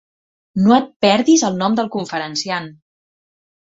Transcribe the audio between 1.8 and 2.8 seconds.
del conferenciant.